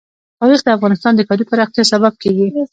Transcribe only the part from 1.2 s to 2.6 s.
ښاري پراختیا سبب کېږي.